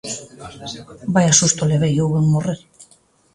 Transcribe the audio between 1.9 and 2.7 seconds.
houben morrer.